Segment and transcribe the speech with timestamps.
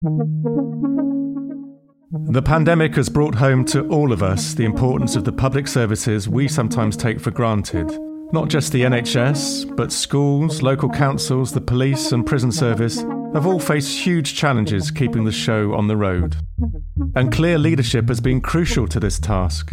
[0.00, 0.10] The
[2.44, 6.46] pandemic has brought home to all of us the importance of the public services we
[6.46, 7.90] sometimes take for granted.
[8.32, 13.02] Not just the NHS, but schools, local councils, the police, and prison service
[13.34, 16.36] have all faced huge challenges keeping the show on the road.
[17.16, 19.72] And clear leadership has been crucial to this task.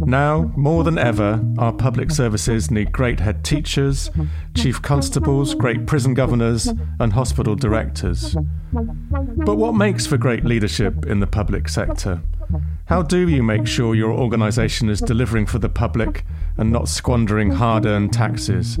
[0.00, 4.10] Now, more than ever, our public services need great head teachers,
[4.54, 6.68] chief constables, great prison governors,
[6.98, 8.36] and hospital directors.
[8.72, 12.22] But what makes for great leadership in the public sector?
[12.86, 16.24] How do you make sure your organisation is delivering for the public
[16.56, 18.78] and not squandering hard earned taxes?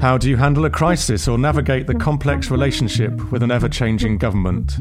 [0.00, 4.18] How do you handle a crisis or navigate the complex relationship with an ever changing
[4.18, 4.78] government?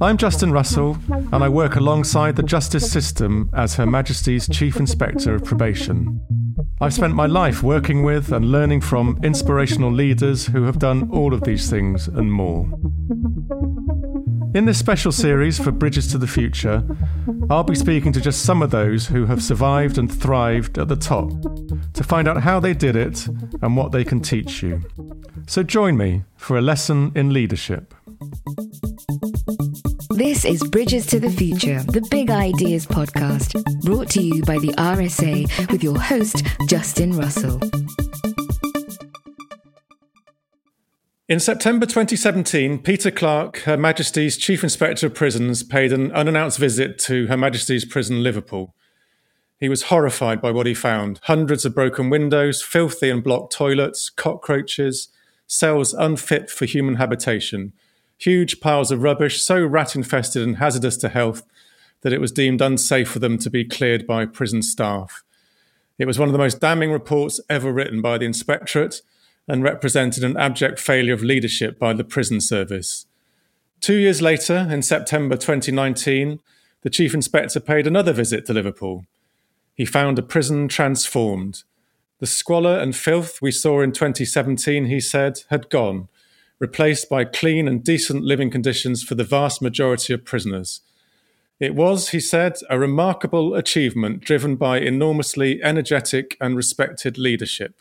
[0.00, 5.34] I'm Justin Russell, and I work alongside the justice system as Her Majesty's Chief Inspector
[5.34, 6.20] of Probation.
[6.80, 11.34] I've spent my life working with and learning from inspirational leaders who have done all
[11.34, 12.68] of these things and more.
[14.54, 16.82] In this special series for Bridges to the Future,
[17.50, 20.96] I'll be speaking to just some of those who have survived and thrived at the
[20.96, 21.30] top
[21.94, 23.26] to find out how they did it
[23.60, 24.80] and what they can teach you.
[25.46, 27.94] So join me for a lesson in leadership.
[30.18, 34.72] This is Bridges to the Future, the Big Ideas podcast, brought to you by the
[34.72, 37.60] RSA with your host, Justin Russell.
[41.28, 46.98] In September 2017, Peter Clarke, Her Majesty's Chief Inspector of Prisons, paid an unannounced visit
[47.02, 48.74] to Her Majesty's Prison Liverpool.
[49.60, 54.10] He was horrified by what he found hundreds of broken windows, filthy and blocked toilets,
[54.10, 55.10] cockroaches,
[55.46, 57.72] cells unfit for human habitation,
[58.18, 61.44] huge piles of rubbish so rat infested and hazardous to health
[62.02, 65.22] that it was deemed unsafe for them to be cleared by prison staff.
[65.98, 69.02] It was one of the most damning reports ever written by the Inspectorate
[69.48, 73.06] and represented an abject failure of leadership by the prison service.
[73.80, 76.40] Two years later, in September 2019,
[76.82, 79.06] the Chief Inspector paid another visit to Liverpool.
[79.74, 81.62] He found a prison transformed.
[82.18, 86.08] The squalor and filth we saw in 2017, he said, had gone,
[86.58, 90.80] replaced by clean and decent living conditions for the vast majority of prisoners.
[91.60, 97.74] It was, he said, a remarkable achievement driven by enormously energetic and respected leadership.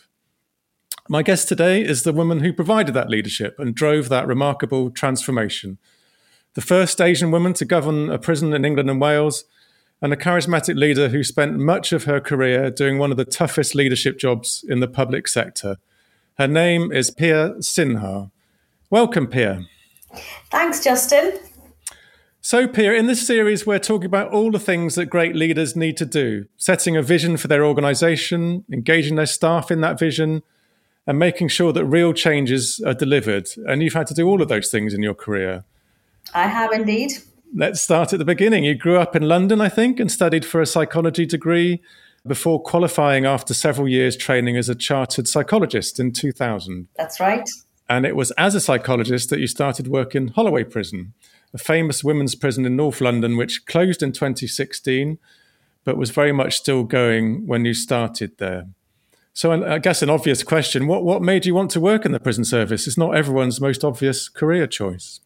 [1.09, 5.77] My guest today is the woman who provided that leadership and drove that remarkable transformation.
[6.55, 9.45] The first Asian woman to govern a prison in England and Wales,
[10.01, 13.73] and a charismatic leader who spent much of her career doing one of the toughest
[13.73, 15.77] leadership jobs in the public sector.
[16.37, 18.31] Her name is Pia Sinha.
[18.89, 19.65] Welcome, Pia.
[20.49, 21.37] Thanks, Justin.
[22.39, 25.97] So, Pia, in this series, we're talking about all the things that great leaders need
[25.97, 30.41] to do setting a vision for their organization, engaging their staff in that vision,
[31.05, 33.49] and making sure that real changes are delivered.
[33.67, 35.65] And you've had to do all of those things in your career.
[36.33, 37.11] I have indeed.
[37.53, 38.63] Let's start at the beginning.
[38.63, 41.81] You grew up in London, I think, and studied for a psychology degree
[42.25, 46.87] before qualifying after several years training as a chartered psychologist in 2000.
[46.95, 47.49] That's right.
[47.89, 51.13] And it was as a psychologist that you started work in Holloway Prison,
[51.53, 55.17] a famous women's prison in North London, which closed in 2016,
[55.85, 58.67] but was very much still going when you started there.
[59.33, 62.19] So, I guess an obvious question: what what made you want to work in the
[62.19, 62.87] prison service?
[62.87, 65.19] It's not everyone's most obvious career choice.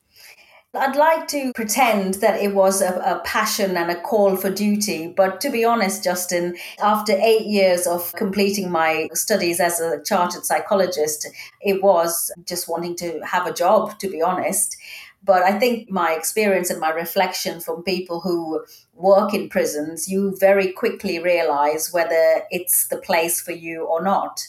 [0.73, 5.07] I'd like to pretend that it was a, a, passion and a call for duty.
[5.07, 10.45] But to be honest, Justin, after eight years of completing my studies as a chartered
[10.45, 11.27] psychologist,
[11.59, 14.77] it was just wanting to have a job, to be honest.
[15.23, 18.65] But I think my experience and my reflection from people who
[18.95, 24.41] work in prisons, you very quickly realize whether it's the place for you or not.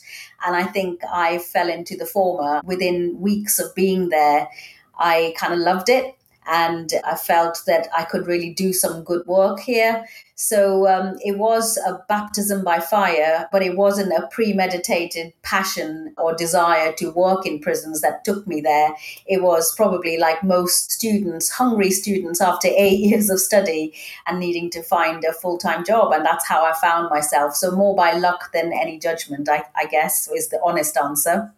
[0.47, 4.49] And I think I fell into the former within weeks of being there.
[4.99, 6.17] I kind of loved it
[6.47, 10.07] and I felt that I could really do some good work here.
[10.35, 16.35] So um, it was a baptism by fire, but it wasn't a premeditated passion or
[16.35, 18.91] desire to work in prisons that took me there.
[19.27, 23.95] It was probably like most students, hungry students after eight years of study
[24.27, 26.13] and needing to find a full time job.
[26.13, 27.55] And that's how I found myself.
[27.55, 31.53] So more by luck than any judgment, I, I guess, is the honest answer.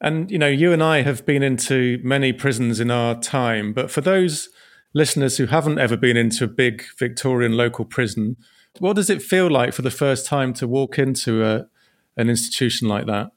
[0.00, 3.90] And, you know, you and I have been into many prisons in our time, but
[3.90, 4.48] for those
[4.94, 8.36] listeners who haven't ever been into a big Victorian local prison,
[8.78, 11.66] what does it feel like for the first time to walk into a,
[12.16, 13.30] an institution like that?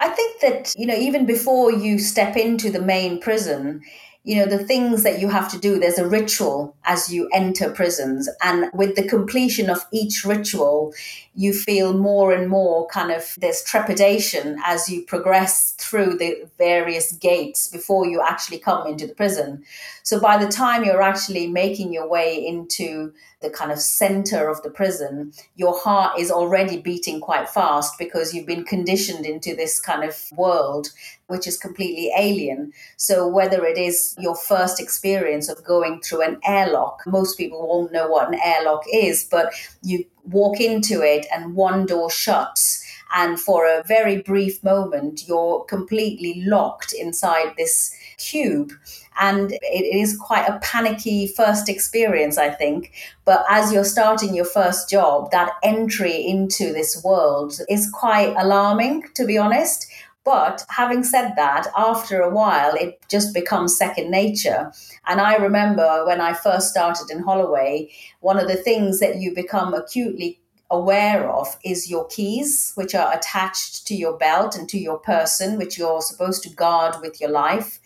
[0.00, 3.82] I think that, you know, even before you step into the main prison,
[4.26, 7.70] you know, the things that you have to do, there's a ritual as you enter
[7.70, 8.28] prisons.
[8.42, 10.92] And with the completion of each ritual,
[11.36, 17.12] you feel more and more kind of there's trepidation as you progress through the various
[17.12, 19.62] gates before you actually come into the prison.
[20.02, 23.12] So by the time you're actually making your way into
[23.42, 28.32] the kind of center of the prison, your heart is already beating quite fast because
[28.32, 30.88] you've been conditioned into this kind of world
[31.26, 32.72] which is completely alien.
[32.96, 37.92] So, whether it is your first experience of going through an airlock, most people won't
[37.92, 39.52] know what an airlock is, but
[39.82, 42.82] you walk into it and one door shuts.
[43.14, 48.72] And for a very brief moment, you're completely locked inside this cube.
[49.18, 52.92] And it is quite a panicky first experience, I think.
[53.24, 59.04] But as you're starting your first job, that entry into this world is quite alarming,
[59.14, 59.86] to be honest.
[60.24, 64.72] But having said that, after a while, it just becomes second nature.
[65.06, 67.90] And I remember when I first started in Holloway,
[68.20, 73.16] one of the things that you become acutely aware of is your keys, which are
[73.16, 77.30] attached to your belt and to your person, which you're supposed to guard with your
[77.30, 77.78] life.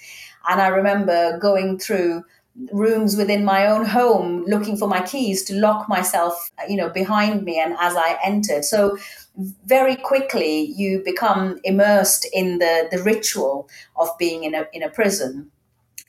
[0.48, 2.24] And I remember going through
[2.72, 7.44] rooms within my own home looking for my keys to lock myself you know behind
[7.44, 8.64] me and as i entered.
[8.64, 8.98] So
[9.64, 14.90] very quickly you become immersed in the the ritual of being in a in a
[14.90, 15.50] prison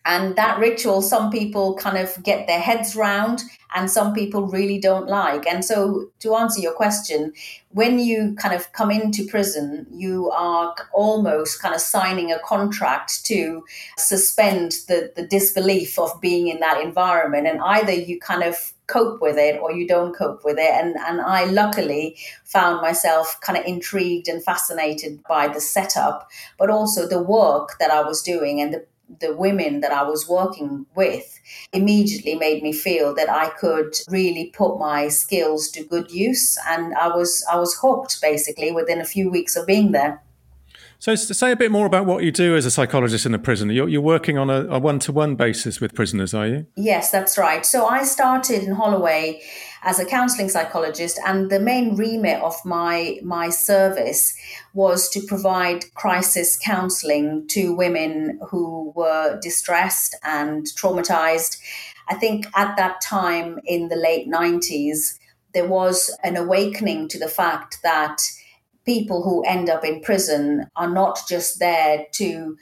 [0.03, 3.43] and that ritual, some people kind of get their heads round
[3.75, 5.45] and some people really don't like.
[5.45, 7.33] And so, to answer your question,
[7.69, 13.23] when you kind of come into prison, you are almost kind of signing a contract
[13.25, 13.63] to
[13.97, 17.47] suspend the, the disbelief of being in that environment.
[17.47, 20.73] And either you kind of cope with it or you don't cope with it.
[20.73, 26.27] And, and I luckily found myself kind of intrigued and fascinated by the setup,
[26.57, 28.85] but also the work that I was doing and the
[29.19, 31.39] the women that I was working with
[31.73, 36.93] immediately made me feel that I could really put my skills to good use and
[36.95, 40.21] I was I was hooked basically within a few weeks of being there.
[41.01, 43.71] So, say a bit more about what you do as a psychologist in a prison.
[43.71, 46.67] You're, you're working on a one to one basis with prisoners, are you?
[46.75, 47.65] Yes, that's right.
[47.65, 49.41] So, I started in Holloway
[49.81, 54.37] as a counselling psychologist, and the main remit of my my service
[54.75, 61.57] was to provide crisis counselling to women who were distressed and traumatized.
[62.09, 65.19] I think at that time in the late nineties,
[65.55, 68.21] there was an awakening to the fact that
[68.85, 72.57] people who end up in prison are not just there to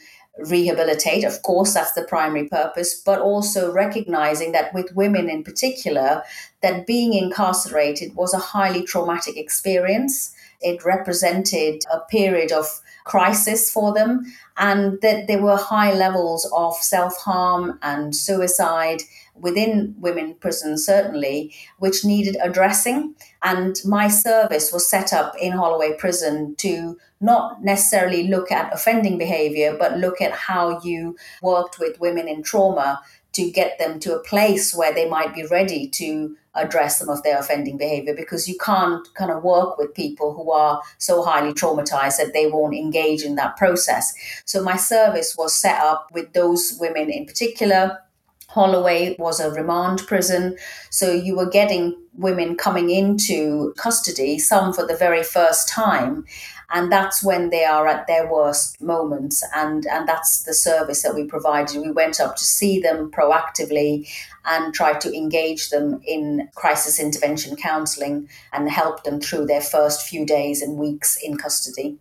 [0.48, 1.24] rehabilitate.
[1.24, 6.24] Of course, that's the primary purpose, but also recognizing that with women in particular,
[6.62, 10.34] that being incarcerated was a highly traumatic experience.
[10.62, 14.26] It represented a period of crisis for them,
[14.58, 19.02] and that there were high levels of self harm and suicide
[19.36, 23.16] within women prisons, certainly, which needed addressing.
[23.44, 29.18] And my service was set up in Holloway Prison to not necessarily look at offending
[29.18, 33.02] behavior, but look at how you worked with women in trauma
[33.34, 37.22] to get them to a place where they might be ready to address some of
[37.24, 41.54] their offending behavior because you can't kind of work with people who are so highly
[41.54, 44.14] traumatized that they won't engage in that process.
[44.46, 48.00] So my service was set up with those women in particular
[48.50, 50.58] Holloway was a remand prison.
[50.90, 56.26] So you were getting women coming into custody, some for the very first time.
[56.72, 59.44] And that's when they are at their worst moments.
[59.56, 61.82] And, and that's the service that we provided.
[61.82, 64.08] We went up to see them proactively
[64.46, 70.08] and tried to engage them in crisis intervention counselling and help them through their first
[70.08, 71.98] few days and weeks in custody.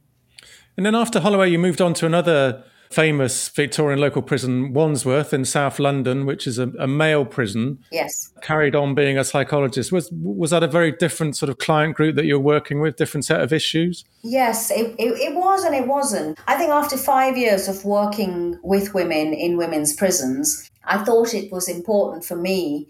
[0.78, 5.45] And then after Holloway, you moved on to another famous Victorian local prison, Wandsworth in
[5.45, 7.78] South London, which is a, a, male prison.
[7.92, 8.33] Yes.
[8.40, 9.92] Carried on being a psychologist.
[9.92, 13.25] Was was that a very different sort of client group that you're working with, different
[13.25, 14.04] set of issues?
[14.23, 16.38] Yes, it, it, it was and it wasn't.
[16.47, 21.52] I think after five years of working with women in women's prisons, I thought it
[21.52, 22.88] was important for me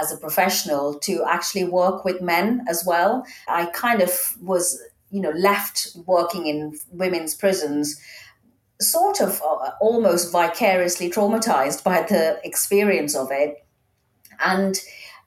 [0.00, 3.26] as a professional to actually work with men as well.
[3.48, 4.80] I kind of was,
[5.10, 8.00] you know, left working in women's prisons
[8.80, 13.64] sort of uh, almost vicariously traumatized by the experience of it.
[14.44, 14.76] And,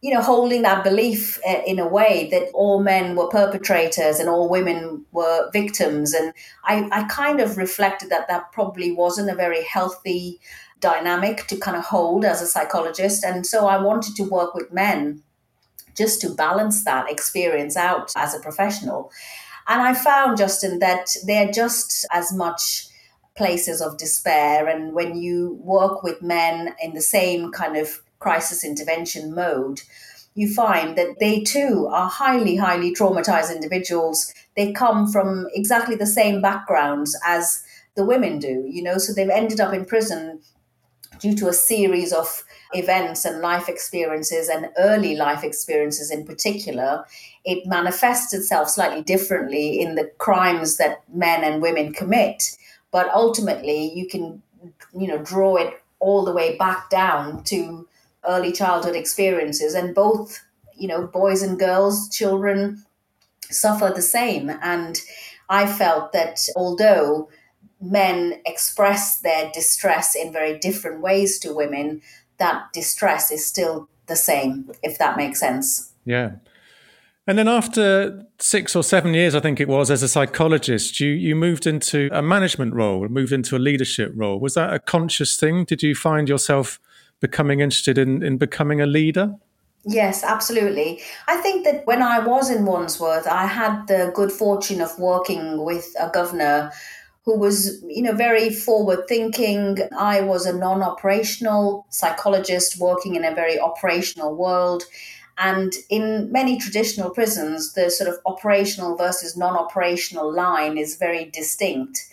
[0.01, 4.27] you know, holding that belief uh, in a way that all men were perpetrators and
[4.27, 6.13] all women were victims.
[6.13, 6.33] And
[6.65, 10.39] I, I kind of reflected that that probably wasn't a very healthy
[10.79, 13.24] dynamic to kind of hold as a psychologist.
[13.24, 15.24] And so I wanted to work with men
[15.95, 19.12] just to balance that experience out as a professional.
[19.67, 22.88] And I found, Justin, that they're just as much
[23.36, 24.68] places of despair.
[24.68, 29.82] And when you work with men in the same kind of crisis intervention mode,
[30.36, 34.34] you find that they too are highly, highly traumatized individuals.
[34.56, 37.63] They come from exactly the same backgrounds as
[37.96, 40.42] the women do, you know, so they've ended up in prison
[41.20, 47.06] due to a series of events and life experiences and early life experiences in particular,
[47.46, 52.58] it manifests itself slightly differently in the crimes that men and women commit.
[52.93, 54.41] But ultimately, you can,
[54.97, 57.88] you know, draw it all the way back down to
[58.25, 60.39] early childhood experiences, and both,
[60.77, 62.85] you know, boys and girls, children
[63.50, 64.50] suffer the same.
[64.62, 65.01] And
[65.50, 67.29] I felt that although
[67.81, 72.01] men express their distress in very different ways to women,
[72.38, 75.91] that distress is still the same, if that makes sense.
[76.05, 76.31] Yeah.
[77.25, 81.10] And then after six or seven years, I think it was, as a psychologist, you,
[81.12, 84.39] you moved into a management role, moved into a leadership role.
[84.39, 85.63] Was that a conscious thing?
[85.63, 86.80] Did you find yourself
[87.22, 89.36] becoming interested in, in becoming a leader?
[89.86, 91.01] Yes, absolutely.
[91.27, 95.63] I think that when I was in Wandsworth, I had the good fortune of working
[95.63, 96.72] with a governor
[97.25, 99.77] who was, you know, very forward thinking.
[99.98, 104.84] I was a non operational psychologist working in a very operational world.
[105.38, 111.25] And in many traditional prisons, the sort of operational versus non operational line is very
[111.25, 112.06] distinct.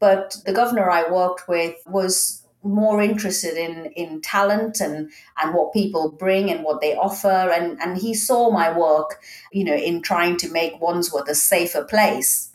[0.00, 5.10] But the governor I worked with was more interested in in talent and
[5.40, 9.20] and what people bring and what they offer and and he saw my work
[9.52, 12.50] you know in trying to make Wandsworth a safer place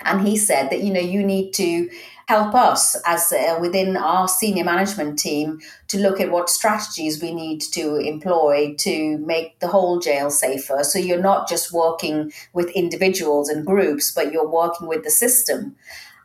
[0.00, 1.88] and he said that you know you need to
[2.28, 7.32] help us as uh, within our senior management team to look at what strategies we
[7.32, 10.84] need to employ to make the whole jail safer.
[10.84, 15.74] So you're not just working with individuals and groups but you're working with the system.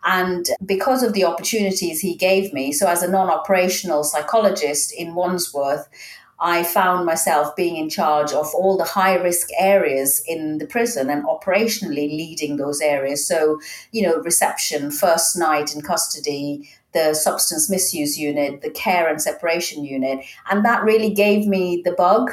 [0.03, 5.87] And because of the opportunities he gave me so as a non-operational psychologist in wandsworth
[6.39, 11.09] I found myself being in charge of all the high risk areas in the prison
[11.09, 13.25] and operationally leading those areas.
[13.27, 13.59] So,
[13.91, 19.83] you know, reception, first night in custody, the substance misuse unit, the care and separation
[19.83, 20.25] unit.
[20.49, 22.31] And that really gave me the bug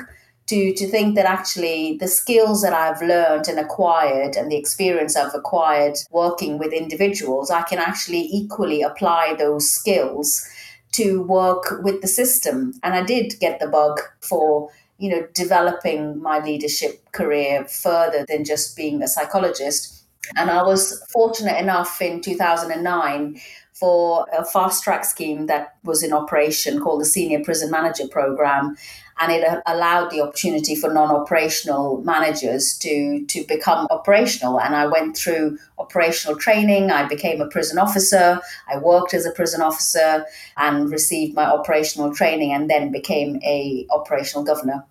[0.51, 5.17] to, to think that actually the skills that I've learned and acquired and the experience
[5.17, 10.45] I've acquired working with individuals, I can actually equally apply those skills
[10.93, 12.75] to work with the system.
[12.83, 18.45] And I did get the bug for, you know, developing my leadership career further than
[18.45, 20.05] just being a psychologist.
[20.37, 23.41] And I was fortunate enough in 2009
[23.81, 28.77] for a fast track scheme that was in operation called the Senior Prison Manager Program.
[29.19, 34.61] And it uh, allowed the opportunity for non-operational managers to to become operational.
[34.61, 36.91] And i went through operational training.
[36.91, 38.41] I became a prison officer.
[38.69, 40.25] I worked as a prison officer
[40.57, 44.85] and received my operational training and then became a operational governor.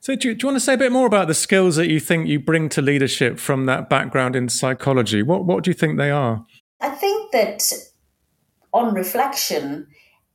[0.00, 1.88] So do you, do you want to say a bit more about the skills that
[1.88, 5.22] you think you bring to leadership from that background in psychology?
[5.22, 6.46] What what do you think they are?
[6.80, 7.72] I think that
[8.72, 9.86] on reflection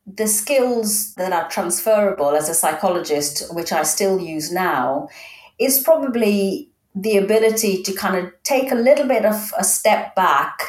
[0.05, 5.07] the skills that are transferable as a psychologist, which I still use now,
[5.59, 10.61] is probably the ability to kind of take a little bit of a step back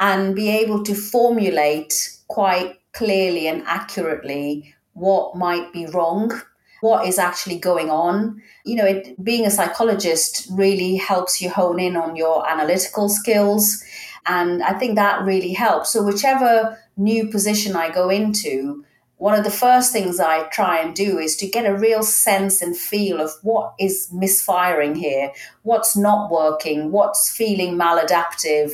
[0.00, 6.32] and be able to formulate quite clearly and accurately what might be wrong
[6.80, 8.40] what is actually going on.
[8.64, 13.82] You know it, being a psychologist really helps you hone in on your analytical skills
[14.26, 18.84] and i think that really helps so whichever new position I go into,
[19.16, 22.60] one of the first things I try and do is to get a real sense
[22.60, 25.32] and feel of what is misfiring here,
[25.62, 28.72] what's not working, what's feeling maladaptive.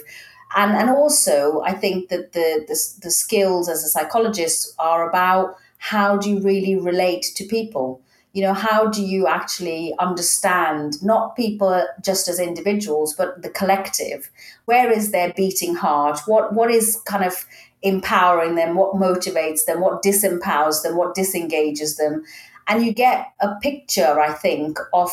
[0.57, 5.57] And, and also, I think that the, the, the skills as a psychologist are about
[5.79, 8.01] how do you really relate to people?
[8.35, 14.31] You know how do you actually understand not people just as individuals but the collective
[14.67, 17.47] where is their beating heart what what is kind of
[17.85, 22.25] empowering them, what motivates them, what disempowers them, what disengages them.
[22.67, 25.11] And you get a picture, I think, of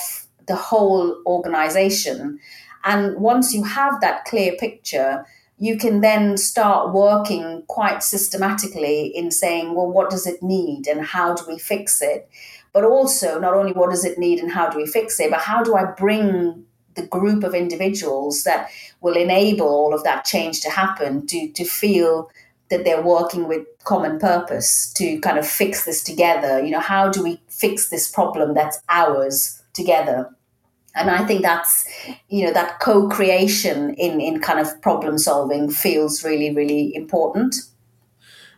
[0.47, 2.39] the whole organization.
[2.85, 5.25] And once you have that clear picture,
[5.59, 11.05] you can then start working quite systematically in saying, well, what does it need and
[11.05, 12.27] how do we fix it?
[12.73, 15.41] But also, not only what does it need and how do we fix it, but
[15.41, 18.69] how do I bring the group of individuals that
[19.01, 22.29] will enable all of that change to happen to, to feel
[22.69, 26.63] that they're working with common purpose to kind of fix this together.
[26.63, 30.29] You know, how do we fix this problem that's ours together?
[30.95, 31.87] and I think that's
[32.29, 37.55] you know that co-creation in in kind of problem solving feels really really important.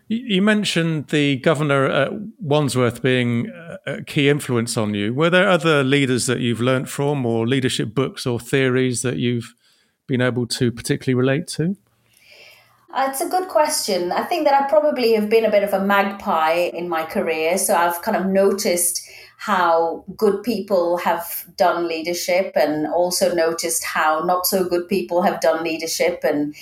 [0.08, 3.52] You mentioned the governor at Wandsworth being
[3.86, 5.14] a key influence on you.
[5.14, 9.56] Were there other leaders that you've learnt from, or leadership books or theories that you've
[10.08, 11.78] been able to particularly relate to?
[12.94, 14.12] Uh, it's a good question.
[14.12, 17.58] I think that I probably have been a bit of a magpie in my career.
[17.58, 19.02] So I've kind of noticed
[19.38, 25.42] how good people have done leadership and also noticed how not so good people have
[25.42, 26.56] done leadership and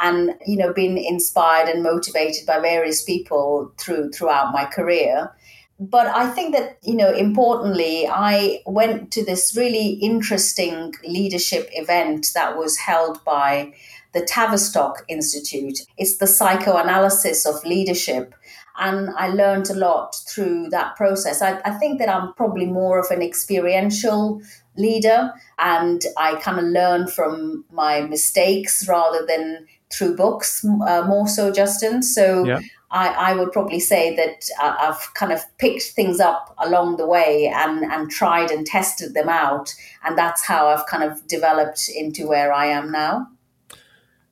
[0.00, 5.30] and you know been inspired and motivated by various people through throughout my career
[5.78, 12.28] but i think that you know importantly i went to this really interesting leadership event
[12.34, 13.72] that was held by
[14.14, 18.34] the tavistock institute it's the psychoanalysis of leadership
[18.78, 21.42] and I learned a lot through that process.
[21.42, 24.40] I, I, think that I'm probably more of an experiential
[24.76, 31.26] leader, and I kind of learn from my mistakes rather than through books uh, more
[31.26, 32.02] so, Justin.
[32.02, 32.60] So yeah.
[32.90, 37.52] I, I, would probably say that I've kind of picked things up along the way
[37.54, 39.74] and, and tried and tested them out.
[40.04, 43.28] And that's how I've kind of developed into where I am now.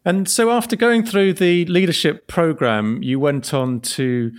[0.04, 4.32] And so after going through the leadership program, you went on to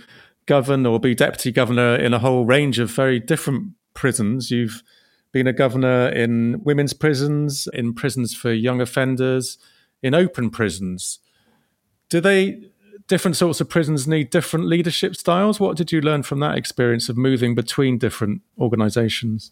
[0.46, 4.50] govern or be deputy governor in a whole range of very different prisons.
[4.50, 4.82] You've
[5.30, 9.58] been a governor in women's prisons, in prisons for young offenders,
[10.02, 11.18] in open prisons.
[12.08, 12.70] Do they
[13.08, 15.58] different sorts of prisons need different leadership styles?
[15.58, 19.50] What did you learn from that experience of moving between different organizations?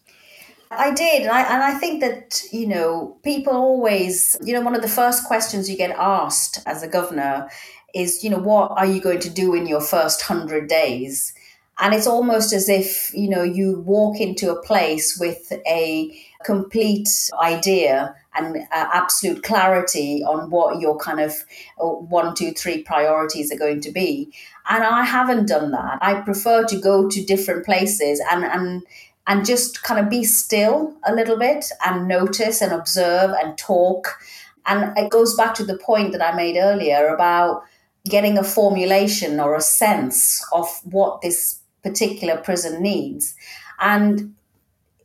[0.69, 4.75] I did, and I, and I think that you know people always, you know, one
[4.75, 7.49] of the first questions you get asked as a governor
[7.95, 11.33] is, you know, what are you going to do in your first hundred days?
[11.79, 16.11] And it's almost as if you know you walk into a place with a
[16.43, 17.09] complete
[17.41, 21.33] idea and uh, absolute clarity on what your kind of
[21.81, 24.31] uh, one, two, three priorities are going to be.
[24.69, 25.97] And I haven't done that.
[26.01, 28.83] I prefer to go to different places and and
[29.27, 34.17] and just kind of be still a little bit and notice and observe and talk.
[34.65, 37.63] And it goes back to the point that I made earlier about
[38.05, 41.56] getting a formulation or a sense of what this
[41.87, 43.35] particular prison needs.
[43.79, 44.35] And,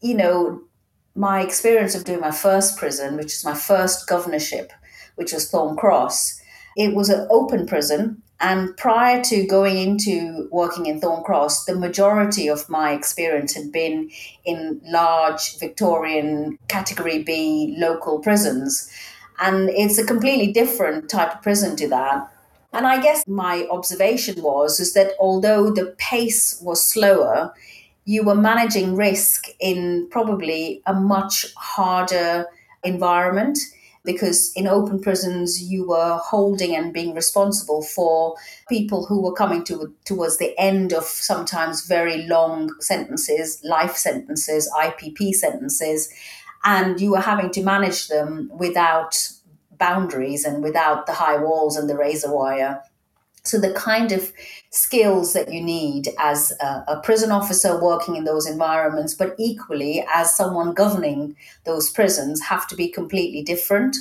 [0.01, 0.63] you know,
[1.15, 4.73] my experience of doing my first prison, which is my first governorship,
[5.17, 6.41] which was Thorn Cross,
[6.77, 8.23] it was an open prison.
[8.41, 13.71] And prior to going into working in Thorn Cross, the majority of my experience had
[13.71, 14.11] been
[14.45, 18.91] in large Victorian category B local prisons.
[19.39, 22.29] And it's a completely different type of prison to that.
[22.73, 27.53] And I guess my observation was is that although the pace was slower,
[28.05, 32.47] you were managing risk in probably a much harder
[32.83, 33.59] environment
[34.05, 38.35] because in open prisons you were holding and being responsible for
[38.69, 44.69] people who were coming to, towards the end of sometimes very long sentences, life sentences,
[44.77, 46.13] IPP sentences,
[46.65, 49.31] and you were having to manage them without
[49.83, 52.81] boundaries and without the high walls and the razor wire.
[53.45, 54.33] So, the kind of
[54.71, 60.05] skills that you need as a, a, prison officer working in those environments, but equally
[60.15, 63.97] as someone governing those prisons, have to be completely different.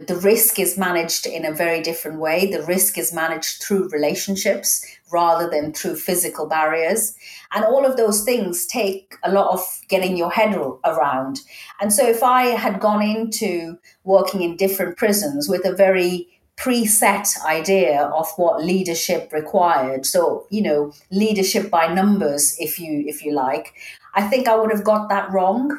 [0.00, 2.50] The risk is managed in a very different way.
[2.50, 7.14] The risk is managed through relationships rather than through physical barriers.
[7.52, 11.40] And all of those things take a lot of getting your head around.
[11.80, 17.28] And so, if I had gone into working in different prisons with a very preset
[17.44, 23.32] idea of what leadership required so you know leadership by numbers if you if you
[23.32, 23.74] like
[24.14, 25.76] i think i would have got that wrong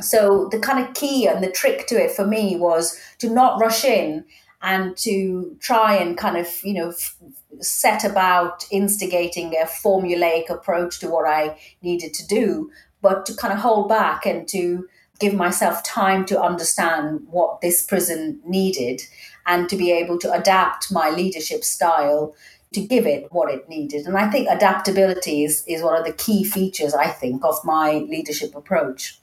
[0.00, 3.60] so the kind of key and the trick to it for me was to not
[3.60, 4.24] rush in
[4.62, 7.16] and to try and kind of you know f-
[7.60, 12.70] set about instigating a formulaic approach to what i needed to do
[13.02, 14.86] but to kind of hold back and to
[15.20, 19.02] give myself time to understand what this prison needed
[19.46, 22.34] and to be able to adapt my leadership style
[22.72, 24.06] to give it what it needed.
[24.06, 27.94] And I think adaptability is, is one of the key features, I think, of my
[28.08, 29.19] leadership approach.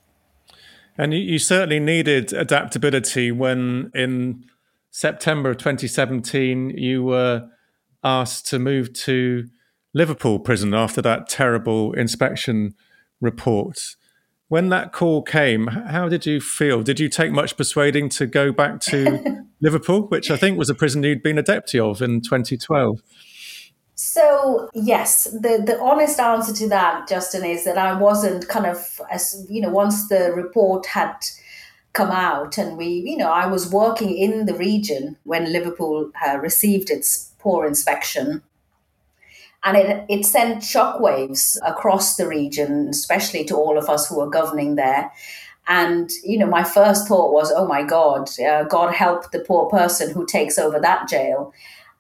[0.98, 4.46] And you certainly needed adaptability when in
[4.90, 7.48] September of 2017 you were
[8.04, 9.48] asked to move to
[9.94, 12.74] Liverpool prison after that terrible inspection
[13.22, 13.96] report.
[14.48, 16.82] When that call came, how did you feel?
[16.82, 20.76] Did you take much persuading to go back to Liverpool, which I think was a
[20.76, 23.02] prison you'd been a deputy of in 2012?
[24.00, 29.02] So yes, the the honest answer to that, Justin, is that I wasn't kind of
[29.10, 31.16] as you know once the report had
[31.94, 36.38] come out and we you know i was working in the region when liverpool uh,
[36.38, 38.44] received its poor inspection.
[39.64, 44.30] And it, it sent shockwaves across the region especially to all of us who were
[44.30, 45.12] governing there.
[45.68, 49.68] And you know my first thought was oh my god uh, god help the poor
[49.70, 51.52] person who takes over that jail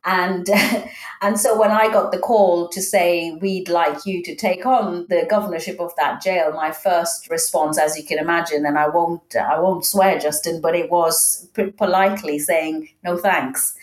[0.06, 0.48] and
[1.22, 5.06] and so when I got the call to say we'd like you to take on
[5.10, 9.36] the governorship of that jail, my first response, as you can imagine, and I won't
[9.36, 13.76] I won't swear, Justin, but it was politely saying no thanks.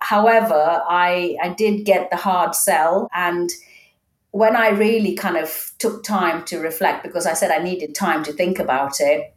[0.00, 3.50] However, I I did get the hard sell and
[4.30, 8.22] when I really kind of took time to reflect, because I said I needed time
[8.24, 9.34] to think about it,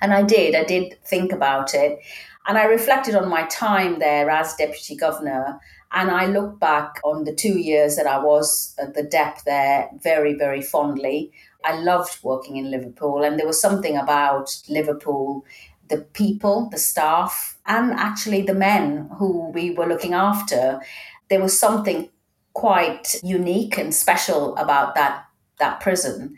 [0.00, 2.00] and I did, I did think about it.
[2.46, 5.60] And I reflected on my time there as deputy governor.
[5.92, 9.90] And I look back on the two years that I was at the DEP there
[10.02, 11.32] very, very fondly.
[11.64, 15.44] I loved working in Liverpool, and there was something about Liverpool,
[15.88, 20.80] the people, the staff, and actually the men who we were looking after.
[21.28, 22.08] There was something
[22.52, 25.24] quite unique and special about that,
[25.58, 26.36] that prison.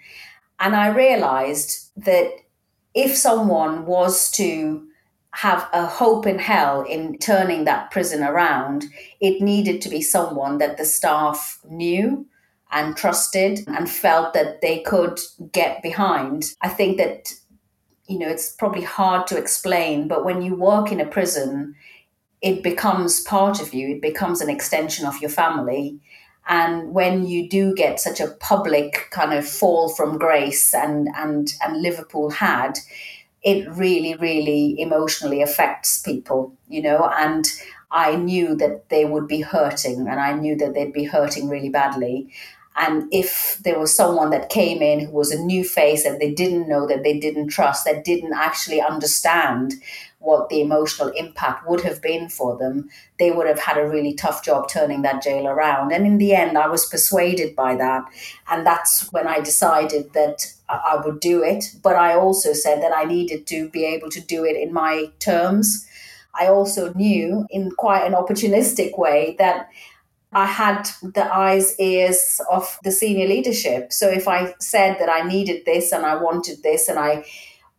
[0.60, 2.30] And I realized that
[2.94, 4.87] if someone was to
[5.32, 8.86] have a hope in hell in turning that prison around,
[9.20, 12.26] it needed to be someone that the staff knew
[12.72, 15.20] and trusted and felt that they could
[15.52, 16.44] get behind.
[16.60, 17.32] I think that,
[18.08, 21.74] you know, it's probably hard to explain, but when you work in a prison,
[22.40, 25.98] it becomes part of you, it becomes an extension of your family.
[26.46, 31.52] And when you do get such a public kind of fall from grace, and, and,
[31.62, 32.78] and Liverpool had,
[33.42, 37.46] it really, really emotionally affects people, you know, and
[37.90, 41.70] I knew that they would be hurting and I knew that they'd be hurting really
[41.70, 42.30] badly.
[42.78, 46.32] And if there was someone that came in who was a new face that they
[46.32, 49.74] didn't know, that they didn't trust, that didn't actually understand
[50.20, 52.88] what the emotional impact would have been for them,
[53.18, 55.92] they would have had a really tough job turning that jail around.
[55.92, 58.04] And in the end, I was persuaded by that.
[58.50, 61.72] And that's when I decided that I would do it.
[61.82, 65.10] But I also said that I needed to be able to do it in my
[65.20, 65.86] terms.
[66.38, 69.68] I also knew in quite an opportunistic way that
[70.32, 73.92] I had the eyes, ears of the senior leadership.
[73.92, 77.24] So if I said that I needed this and I wanted this and I,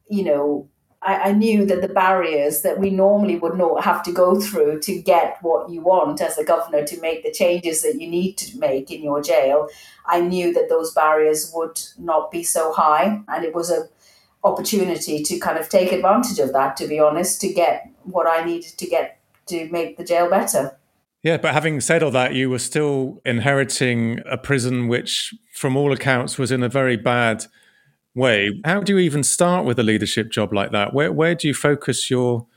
[0.10, 0.68] you know,
[1.02, 4.82] I, I, knew that the barriers that we normally would not have to go through
[4.82, 8.38] to get what you want as a governor to make the changes that you need
[8.40, 9.70] to make in your jail,
[10.06, 13.88] I knew that those barriers would not be so high, and it was a
[14.44, 16.76] opportunity to kind of take advantage of that.
[16.78, 20.79] To be honest, to get what I needed to get to make the jail better.
[21.22, 25.92] Yeah, but having said all that, you were still inheriting a prison which, from all
[25.92, 27.46] accounts, was in a very bad
[28.16, 28.62] way.
[28.64, 30.94] How do you even start with a leadership job like that?
[30.94, 32.48] Where where do you focus your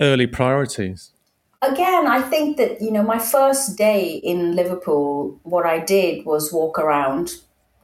[0.00, 1.12] early priorities?
[1.62, 6.52] Again, I think that you know my first day in Liverpool, what I did was
[6.52, 7.34] walk around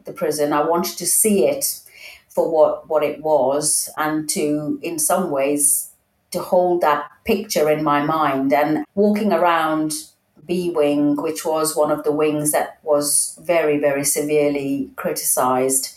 [0.05, 0.53] the prison.
[0.53, 1.81] I wanted to see it
[2.29, 5.91] for what what it was, and to in some ways
[6.33, 8.53] to hold that picture in my mind.
[8.53, 9.93] And walking around
[10.47, 15.97] B wing, which was one of the wings that was very very severely criticised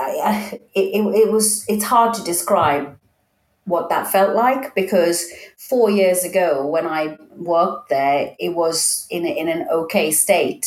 [0.00, 2.96] I, it, it was it's hard to describe
[3.64, 9.26] what that felt like because four years ago when I worked there, it was in,
[9.26, 10.66] in an okay state.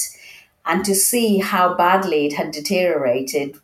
[0.65, 3.58] And to see how badly it had deteriorated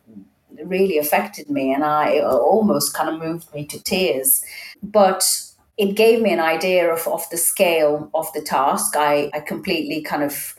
[0.64, 1.72] really affected me.
[1.72, 4.44] And I almost kind of moved me to tears.
[4.82, 5.24] But
[5.80, 8.96] it gave me an idea of, of the scale of the task.
[8.96, 10.54] I, I completely kind of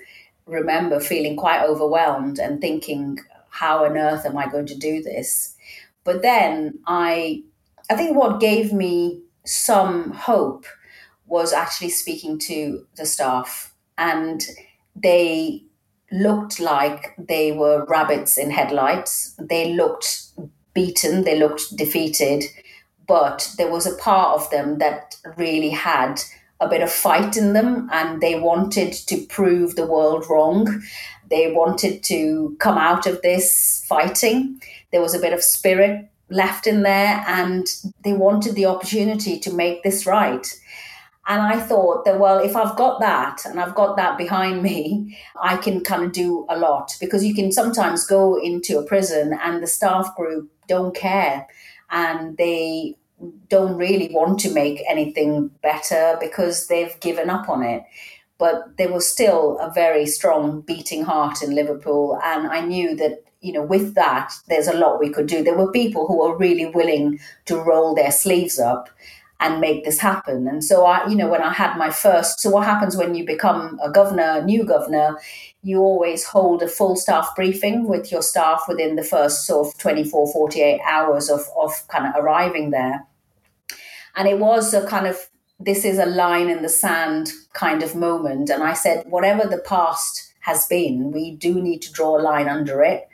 [0.47, 3.19] remember feeling quite overwhelmed and thinking,
[3.51, 5.55] how on earth am I going to do this?
[6.03, 7.43] But then I,
[7.87, 10.65] I think what gave me some hope
[11.27, 14.43] was actually speaking to the staff, and
[14.95, 15.63] they
[16.11, 19.35] looked like they were rabbits in headlights.
[19.37, 20.31] They looked
[20.73, 22.43] beaten, they looked defeated,
[23.11, 26.21] but there was a part of them that really had
[26.61, 30.81] a bit of fight in them and they wanted to prove the world wrong.
[31.29, 34.61] They wanted to come out of this fighting.
[34.93, 37.67] There was a bit of spirit left in there, and
[38.05, 40.47] they wanted the opportunity to make this right.
[41.27, 45.17] And I thought that, well, if I've got that and I've got that behind me,
[45.41, 49.37] I can kind of do a lot because you can sometimes go into a prison
[49.43, 51.45] and the staff group don't care
[51.91, 52.95] and they
[53.49, 57.83] don't really want to make anything better because they've given up on it
[58.41, 62.19] but there was still a very strong beating heart in Liverpool.
[62.23, 65.43] And I knew that you know, with that, there's a lot we could do.
[65.43, 68.89] There were people who were really willing to roll their sleeves up
[69.39, 70.47] and make this happen.
[70.47, 73.25] And so I, you know, when I had my first, so what happens when you
[73.25, 75.17] become a governor, new governor,
[75.63, 79.77] you always hold a full staff briefing with your staff within the first sort of
[79.79, 83.05] 24, 48 hours of, of kind of arriving there.
[84.15, 85.17] And it was a kind of,
[85.59, 88.49] this is a line in the sand kind of moment.
[88.49, 92.49] And I said, whatever the past has been, we do need to draw a line
[92.49, 93.07] under it.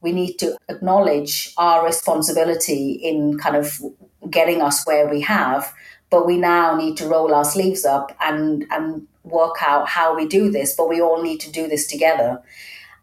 [0.00, 3.80] We need to acknowledge our responsibility in kind of
[4.30, 5.72] getting us where we have,
[6.10, 10.26] but we now need to roll our sleeves up and and work out how we
[10.26, 10.74] do this.
[10.76, 12.40] But we all need to do this together.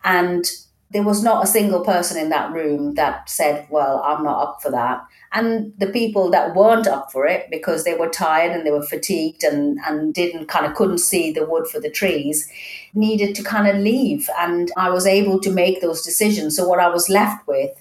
[0.04, 0.46] And
[0.92, 4.62] there was not a single person in that room that said, Well, I'm not up
[4.62, 5.06] for that.
[5.34, 8.84] And the people that weren't up for it because they were tired and they were
[8.84, 12.50] fatigued and, and didn't kind of couldn't see the wood for the trees
[12.94, 14.30] needed to kind of leave.
[14.40, 16.56] And I was able to make those decisions.
[16.56, 17.72] So what I was left with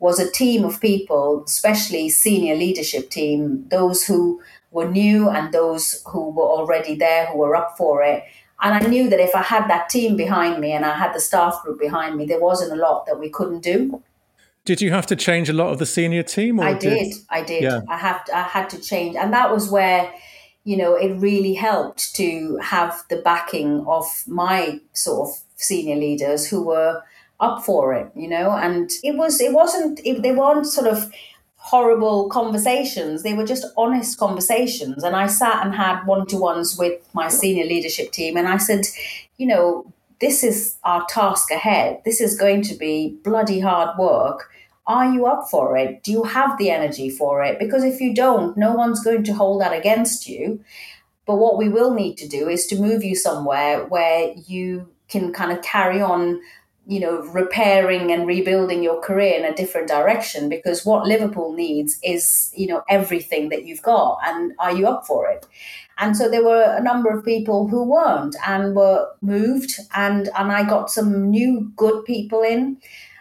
[0.00, 6.02] was a team of people, especially senior leadership team, those who were new and those
[6.06, 8.24] who were already there, who were up for it.
[8.62, 11.20] And I knew that if I had that team behind me and I had the
[11.20, 14.02] staff group behind me, there wasn't a lot that we couldn't do.
[14.64, 16.60] Did you have to change a lot of the senior team?
[16.60, 16.98] I did.
[16.98, 17.14] did.
[17.30, 17.62] I did.
[17.62, 17.80] Yeah.
[17.88, 18.24] I have.
[18.26, 20.12] To, I had to change, and that was where,
[20.64, 26.46] you know, it really helped to have the backing of my sort of senior leaders
[26.46, 27.02] who were
[27.40, 28.50] up for it, you know.
[28.50, 31.10] And it was it wasn't it, they weren't sort of
[31.62, 33.22] horrible conversations.
[33.22, 35.04] They were just honest conversations.
[35.04, 38.56] And I sat and had one to ones with my senior leadership team, and I
[38.56, 38.86] said,
[39.36, 42.00] you know, this is our task ahead.
[42.04, 44.50] This is going to be bloody hard work.
[44.86, 46.02] Are you up for it?
[46.02, 47.58] Do you have the energy for it?
[47.58, 50.64] Because if you don't, no one's going to hold that against you.
[51.26, 55.32] But what we will need to do is to move you somewhere where you can
[55.32, 56.40] kind of carry on
[56.86, 61.98] you know, repairing and rebuilding your career in a different direction because what Liverpool needs
[62.02, 64.18] is, you know, everything that you've got.
[64.24, 65.46] And are you up for it?
[65.98, 70.50] And so there were a number of people who weren't and were moved and and
[70.50, 72.78] I got some new good people in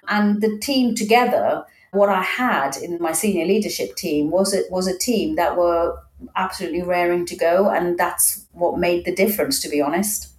[0.08, 4.88] and the team together what I had in my senior leadership team was it was
[4.88, 5.98] a team that were
[6.36, 10.30] absolutely raring to go and that's what made the difference to be honest.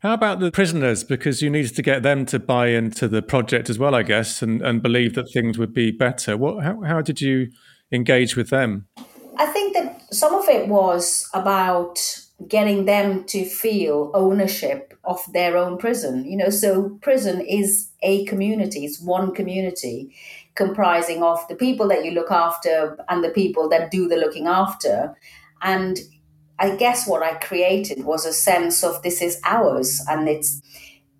[0.00, 1.04] How about the prisoners?
[1.04, 4.40] Because you needed to get them to buy into the project as well, I guess,
[4.40, 6.38] and, and believe that things would be better.
[6.38, 7.50] What, how, how did you
[7.92, 8.86] engage with them?
[9.36, 11.98] I think that some of it was about
[12.48, 16.24] getting them to feel ownership of their own prison.
[16.24, 20.14] You know, so prison is a community, it's one community
[20.54, 24.46] comprising of the people that you look after and the people that do the looking
[24.46, 25.14] after.
[25.60, 25.98] And
[26.60, 30.04] I guess what I created was a sense of this is ours.
[30.08, 30.60] And it's,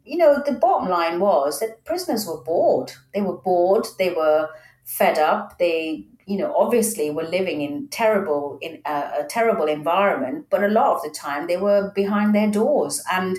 [0.05, 2.93] you know, the bottom line was that prisoners were bored.
[3.15, 3.87] They were bored.
[3.99, 4.51] They were
[4.85, 5.59] fed up.
[5.59, 10.47] They, you know, obviously were living in terrible, in uh, a terrible environment.
[10.51, 13.03] But a lot of the time they were behind their doors.
[13.11, 13.39] And,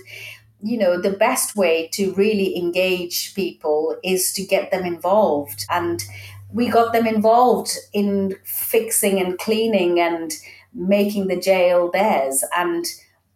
[0.63, 5.65] you know, the best way to really engage people is to get them involved.
[5.69, 6.03] And
[6.51, 10.33] we got them involved in fixing and cleaning and
[10.73, 12.43] making the jail theirs.
[12.55, 12.85] And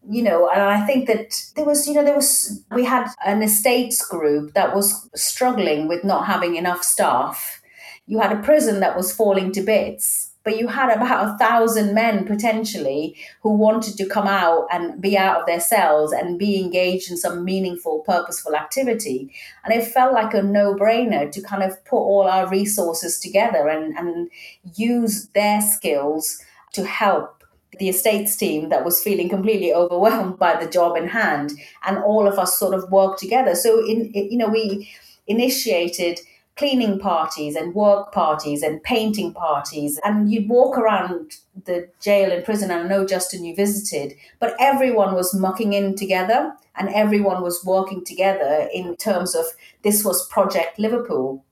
[0.08, 3.42] you know and i think that there was you know there was we had an
[3.42, 7.60] estates group that was struggling with not having enough staff.
[8.06, 11.96] You had a prison that was falling to bits but you had about a thousand
[11.96, 16.62] men potentially who wanted to come out and be out of their cells and be
[16.62, 19.34] engaged in some meaningful purposeful activity.
[19.66, 23.98] And it felt like a no-brainer to kind of put all our resources together and,
[23.98, 24.30] and
[24.76, 26.40] use their skills
[26.76, 27.44] to help
[27.80, 31.52] the estates team that was feeling completely overwhelmed by the job in hand.
[31.86, 33.56] And all of us sort of worked together.
[33.56, 34.90] So in you know we
[35.28, 36.20] initiated
[36.56, 40.00] cleaning parties and work parties and painting parties.
[40.06, 41.34] And you'd walk around
[41.66, 45.96] the jail and prison and i know justin you visited but everyone was mucking in
[45.96, 49.46] together and everyone was working together in terms of
[49.84, 51.44] this was project liverpool.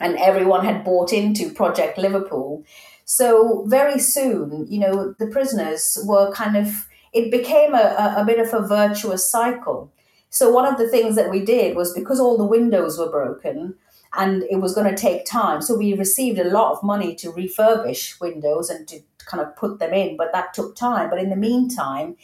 [0.00, 2.64] And everyone had bought into project liverpool
[3.10, 8.38] so very soon, you know, the prisoners were kind of, it became a, a, bit
[8.38, 9.90] of a virtuous cycle.
[10.28, 13.76] So one of the things that we did was because all the windows were broken
[14.14, 15.62] and it was going to take time.
[15.62, 19.78] So we received a lot of money to refurbish windows and to kind of put
[19.78, 21.08] them in, but that took time.
[21.08, 22.14] But in the meantime,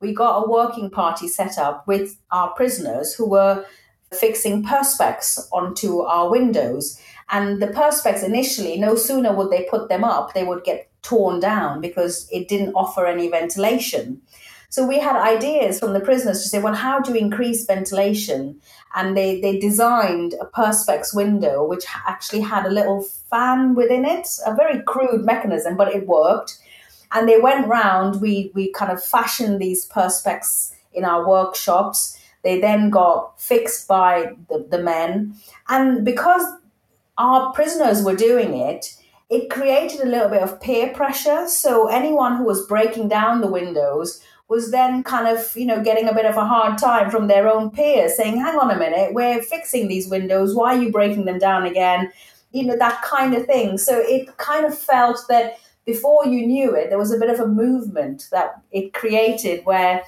[0.00, 3.64] we got a working party set up with our prisoners who were
[4.14, 7.00] fixing perspex onto our windows.
[7.30, 11.40] And the perspex initially, no sooner would they put them up, they would get torn
[11.40, 14.22] down because it didn't offer any ventilation.
[14.72, 18.58] So we had ideas from the prisoners to say, well, how do you increase ventilation?
[18.94, 24.28] And they, they designed a perspex window, which actually had a little fan within it,
[24.46, 26.58] a very crude mechanism, but it worked.
[27.12, 32.18] And they went round, we, we kind of fashioned these perspex in our workshops.
[32.42, 35.34] They then got fixed by the, the men.
[35.68, 36.42] And because
[37.18, 38.94] our prisoners were doing it,
[39.30, 41.48] it created a little bit of peer pressure.
[41.48, 46.08] So anyone who was breaking down the windows was then kind of, you know, getting
[46.08, 49.14] a bit of a hard time from their own peers saying, hang on a minute,
[49.14, 50.54] we're fixing these windows.
[50.54, 52.12] Why are you breaking them down again?
[52.50, 53.78] You know, that kind of thing.
[53.78, 55.54] So it kind of felt that
[55.86, 60.02] before you knew it, there was a bit of a movement that it created where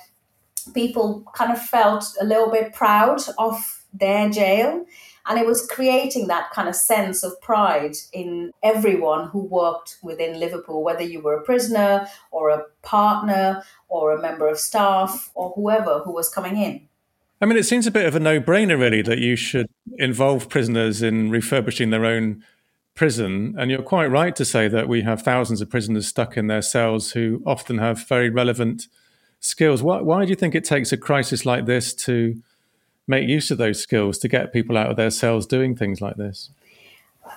[0.72, 4.84] people kind of felt a little bit proud of their jail
[5.26, 10.38] and it was creating that kind of sense of pride in everyone who worked within
[10.38, 15.52] Liverpool, whether you were a prisoner or a partner or a member of staff or
[15.52, 16.88] whoever who was coming in.
[17.40, 20.48] I mean, it seems a bit of a no brainer, really, that you should involve
[20.48, 22.44] prisoners in refurbishing their own
[22.94, 23.54] prison.
[23.58, 26.62] And you're quite right to say that we have thousands of prisoners stuck in their
[26.62, 28.88] cells who often have very relevant
[29.44, 29.82] skills.
[29.82, 32.40] Why, why do you think it takes a crisis like this to
[33.06, 36.16] make use of those skills to get people out of their cells doing things like
[36.16, 36.50] this?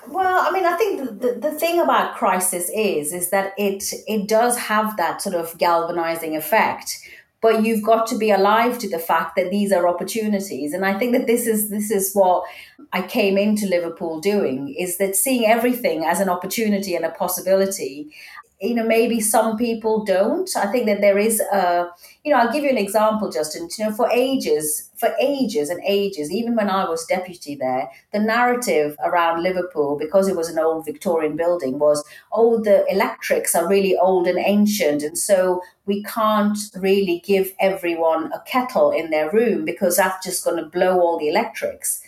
[0.08, 4.28] Well, I mean, I think the, the thing about crisis is is that it it
[4.28, 6.98] does have that sort of galvanizing effect,
[7.42, 10.98] but you've got to be alive to the fact that these are opportunities, and I
[10.98, 12.44] think that this is this is what
[12.92, 18.14] I came into Liverpool doing is that seeing everything as an opportunity and a possibility,
[18.62, 20.50] you know maybe some people don't.
[20.56, 21.90] I think that there is a
[22.24, 23.70] you know i'll give you an example justin.
[23.78, 28.20] You know for ages for ages and ages even when i was deputy there the
[28.20, 33.70] narrative around liverpool because it was an old victorian building was oh the electrics are
[33.70, 39.32] really old and ancient and so we can't really give everyone a kettle in their
[39.32, 42.02] room because that's just going to blow all the electrics.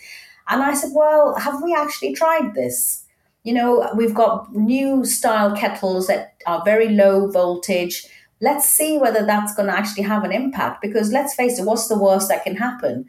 [0.49, 3.03] And i said well have we actually tried this
[3.43, 8.05] you know, we've got new style kettles that are very low voltage.
[8.41, 11.87] Let's see whether that's going to actually have an impact because let's face it, what's
[11.87, 13.05] the worst that can happen?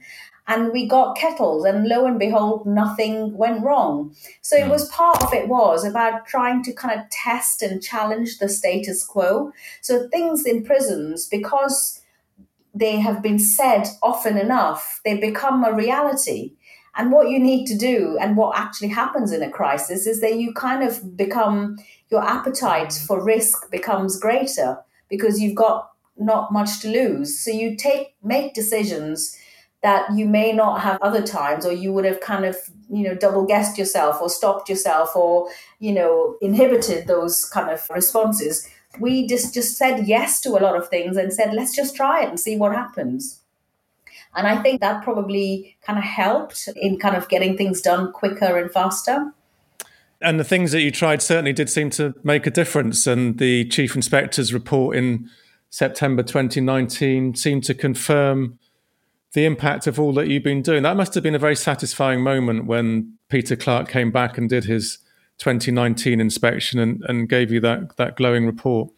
[0.47, 4.17] And we got kettles, and lo and behold, nothing went wrong.
[4.41, 4.71] So it hmm.
[4.71, 9.05] was part of it was about trying to kind of test and challenge the status
[9.05, 9.53] quo.
[9.81, 12.03] So things in prisons, because
[12.75, 16.55] they have been said often enough, they become a reality.
[16.97, 20.37] And what you need to do, and what actually happens in a crisis, is that
[20.37, 21.77] you kind of become
[22.11, 27.39] your appetite for risk becomes greater because you've got not much to lose.
[27.39, 29.37] So you take make decisions
[29.83, 32.57] that you may not have other times, or you would have kind of
[32.91, 35.49] you know double guessed yourself, or stopped yourself, or
[35.79, 38.69] you know inhibited those kind of responses.
[38.99, 42.23] We just just said yes to a lot of things and said let's just try
[42.23, 43.40] it and see what happens.
[44.35, 48.59] And I think that probably kind of helped in kind of getting things done quicker
[48.59, 49.33] and faster.
[50.23, 53.07] And the things that you tried certainly did seem to make a difference.
[53.07, 55.29] And the chief inspector's report in
[55.71, 58.59] September 2019 seemed to confirm
[59.33, 60.83] the impact of all that you've been doing.
[60.83, 64.65] That must have been a very satisfying moment when Peter Clarke came back and did
[64.65, 64.99] his
[65.39, 68.91] 2019 inspection and, and gave you that, that glowing report.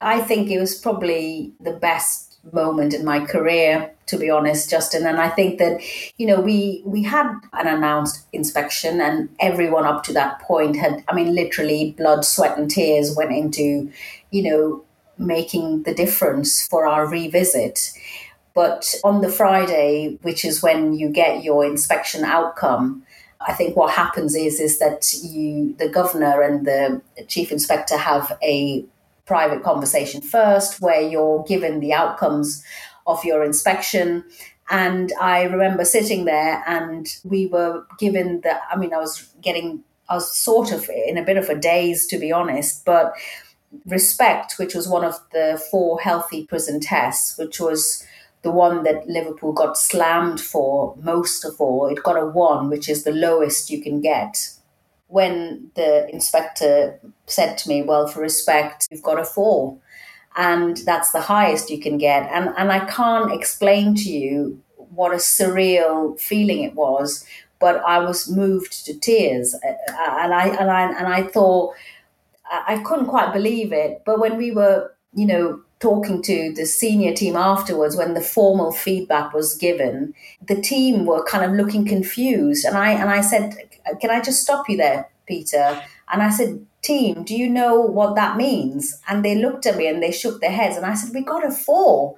[0.00, 5.06] I think it was probably the best moment in my career to be honest justin.
[5.06, 5.80] And i think that
[6.18, 11.02] you know we we had an announced inspection and everyone up to that point had
[11.08, 13.90] i mean literally blood sweat and tears went into
[14.30, 14.84] you know
[15.16, 17.92] making the difference for our revisit.
[18.52, 23.04] But on the friday which is when you get your inspection outcome
[23.46, 28.36] I think what happens is is that you, the governor and the chief inspector, have
[28.42, 28.84] a
[29.26, 32.62] private conversation first, where you're given the outcomes
[33.06, 34.24] of your inspection.
[34.70, 39.82] And I remember sitting there and we were given the, I mean, I was getting,
[40.08, 43.14] I was sort of in a bit of a daze, to be honest, but
[43.86, 48.04] respect, which was one of the four healthy prison tests, which was
[48.42, 51.88] the one that Liverpool got slammed for most of all.
[51.88, 54.50] It got a one, which is the lowest you can get
[55.08, 59.78] when the inspector said to me, Well, for respect, you've got a four.
[60.36, 62.28] And that's the highest you can get.
[62.32, 67.24] And, and I can't explain to you what a surreal feeling it was,
[67.60, 69.54] but I was moved to tears.
[69.54, 71.74] Uh, and I, and I, and I thought,
[72.50, 74.02] I couldn't quite believe it.
[74.04, 78.72] But when we were, you know, talking to the senior team afterwards when the formal
[78.72, 80.14] feedback was given
[80.46, 82.64] the team were kind of looking confused.
[82.64, 83.56] And i and i said
[84.00, 85.82] can i just stop you there peter?
[86.12, 89.00] And i said team do you know what that means?
[89.08, 90.76] And they looked at me and they shook their heads.
[90.76, 92.16] And i said we got a four.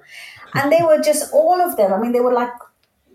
[0.53, 2.51] And they were just all of them i mean they were like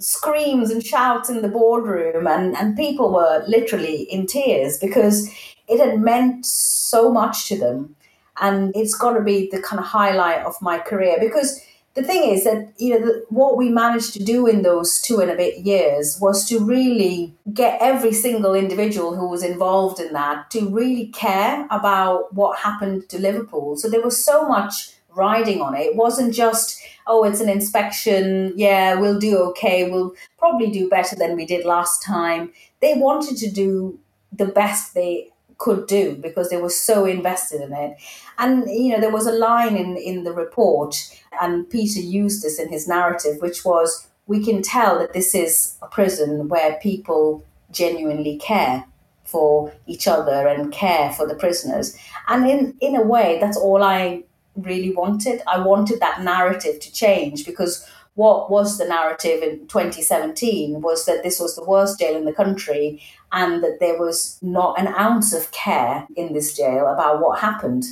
[0.02, 2.26] screams and shouts in the boardroom.
[2.26, 5.30] And, and people were literally in tears because
[5.68, 7.94] it had meant so much to them
[8.40, 11.60] and it's got to be the kind of highlight of my career because
[11.94, 15.20] the thing is that you know the, what we managed to do in those two
[15.20, 20.12] and a bit years was to really get every single individual who was involved in
[20.12, 23.76] that to really care about what happened to Liverpool.
[23.76, 25.80] So there was so much riding on it.
[25.80, 28.52] It wasn't just oh, it's an inspection.
[28.56, 29.90] Yeah, we'll do okay.
[29.90, 32.52] We'll probably do better than we did last time.
[32.80, 33.98] They wanted to do
[34.32, 37.96] the best they could do because they were so invested in it.
[38.38, 40.96] And you know, there was a line in in the report,
[41.40, 45.76] and Peter used this in his narrative, which was, "We can tell that this is
[45.82, 48.84] a prison where people genuinely care."
[49.24, 51.96] for each other and care for the prisoners
[52.28, 54.22] and in in a way that's all i
[54.56, 60.82] really wanted i wanted that narrative to change because what was the narrative in 2017
[60.82, 63.02] was that this was the worst jail in the country
[63.32, 67.84] and that there was not an ounce of care in this jail about what happened.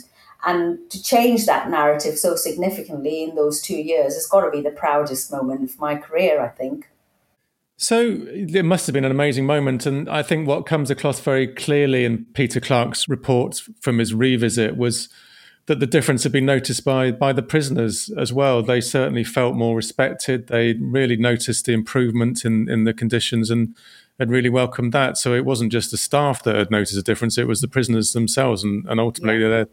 [0.45, 4.61] And to change that narrative so significantly in those two years has got to be
[4.61, 6.89] the proudest moment of my career, I think.
[7.77, 9.87] So it must have been an amazing moment.
[9.87, 14.77] And I think what comes across very clearly in Peter Clarke's report from his revisit
[14.77, 15.09] was
[15.67, 18.63] that the difference had been noticed by by the prisoners as well.
[18.63, 20.49] They certainly felt more respected.
[20.49, 23.77] They really noticed the improvement in in the conditions and
[24.19, 25.17] had really welcomed that.
[25.17, 28.13] So it wasn't just the staff that had noticed a difference; it was the prisoners
[28.13, 29.49] themselves, and, and ultimately yeah.
[29.49, 29.69] they're,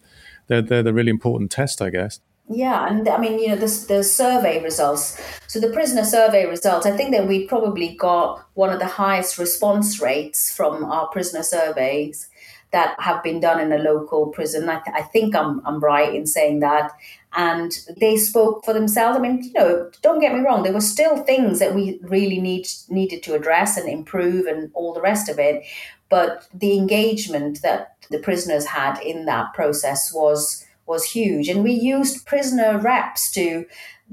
[0.48, 2.20] they're they're the really important test, I guess.
[2.50, 5.22] Yeah, and I mean, you know, the, the survey results.
[5.48, 9.38] So the prisoner survey results, I think that we probably got one of the highest
[9.38, 12.30] response rates from our prisoner surveys
[12.72, 14.70] that have been done in a local prison.
[14.70, 16.92] I, th- I think I'm, I'm right in saying that.
[17.34, 19.18] And they spoke for themselves.
[19.18, 22.40] I mean, you know, don't get me wrong, there were still things that we really
[22.40, 25.64] need needed to address and improve and all the rest of it.
[26.10, 31.50] But the engagement that the prisoners had in that process was was huge.
[31.50, 33.66] And we used prisoner reps to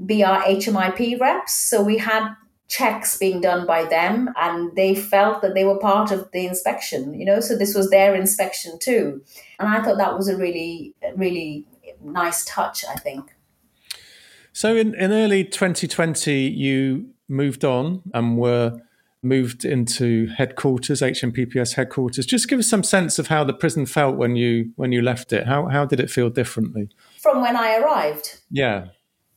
[0.05, 1.53] be our HMIP reps.
[1.53, 2.35] So we had
[2.67, 7.13] checks being done by them and they felt that they were part of the inspection
[7.13, 7.39] you know?
[7.39, 9.21] So this was their inspection too.
[9.59, 11.65] And i thought that was a really really
[12.03, 13.35] nice touch i think.
[14.53, 18.79] So in, in early 2020 you moved on and were
[19.21, 22.25] moved into headquarters hmpps headquarters.
[22.25, 25.33] Just give us some sense of how the prison felt when you when you left
[25.33, 25.47] it.
[25.47, 26.89] How, how did it feel differently?
[27.19, 28.39] From when i arrived?
[28.49, 28.87] Yeah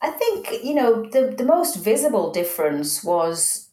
[0.00, 3.68] I think, you know, the, the most visible difference was,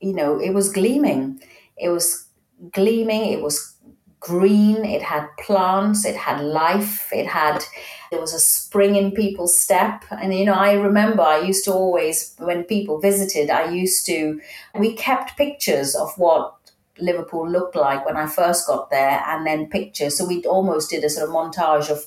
[0.00, 1.40] you know, it was gleaming.
[1.76, 2.26] It was
[2.72, 3.76] gleaming, it was
[4.18, 7.62] green, it had plants, it had life, it had,
[8.10, 10.04] there was a spring in people's step.
[10.10, 14.40] And, you know, I remember I used to always, when people visited, I used to,
[14.74, 16.56] we kept pictures of what
[16.98, 20.18] Liverpool looked like when I first got there and then pictures.
[20.18, 22.04] So we almost did a sort of montage of,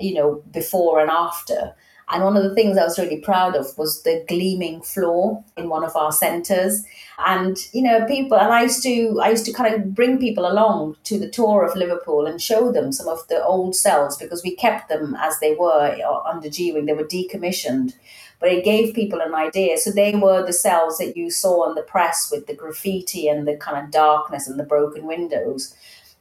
[0.00, 1.74] you know, before and after.
[2.12, 5.68] And one of the things I was really proud of was the gleaming floor in
[5.68, 6.84] one of our centres.
[7.18, 10.50] And, you know, people, and I used to, I used to kind of bring people
[10.50, 14.42] along to the tour of Liverpool and show them some of the old cells because
[14.42, 15.96] we kept them as they were
[16.26, 16.86] under G-Wing.
[16.86, 17.94] They were decommissioned
[18.40, 19.76] but it gave people an idea.
[19.76, 23.46] So they were the cells that you saw on the press with the graffiti and
[23.46, 25.74] the kind of darkness and the broken windows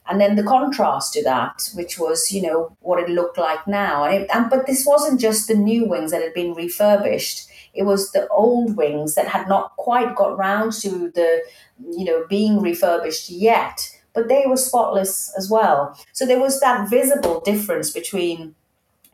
[0.09, 4.03] and then the contrast to that, which was, you know, what it looked like now.
[4.03, 7.83] And, it, and, but this wasn't just the new wings that had been refurbished; it
[7.83, 11.41] was the old wings that had not quite got round to the,
[11.91, 13.95] you know, being refurbished yet.
[14.13, 15.97] But they were spotless as well.
[16.13, 18.55] So there was that visible difference between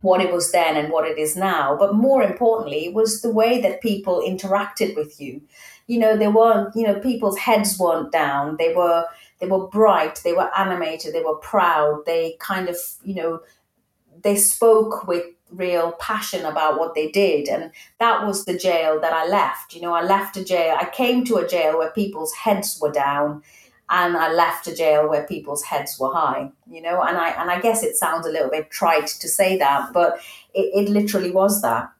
[0.06, 1.76] what it was then and what it is now.
[1.78, 5.42] But more importantly, was the way that people interacted with you.
[5.88, 8.56] You know, there weren't, you know, people's heads weren't down.
[8.58, 9.06] They were
[9.46, 13.42] they were bright, they were animated, they were proud, they kind of, you know,
[14.24, 17.48] they spoke with real passion about what they did.
[17.48, 19.76] And that was the jail that I left.
[19.76, 22.92] You know, I left a jail, I came to a jail where people's heads were
[22.92, 23.44] down
[23.92, 27.52] and I left a jail where people's heads were high, you know, and I and
[27.52, 30.18] I guess it sounds a little bit trite to say that, but
[30.56, 31.92] it, it literally was that.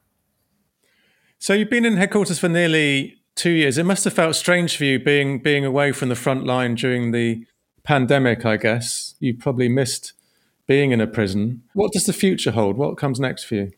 [1.38, 3.78] So you've been in headquarters for nearly two years.
[3.78, 7.12] It must have felt strange for you being being away from the front line during
[7.12, 7.46] the
[7.84, 8.44] pandemic.
[8.44, 10.14] I guess you probably missed
[10.66, 11.62] being in a prison.
[11.74, 12.76] What does the future hold?
[12.76, 13.72] What comes next for you?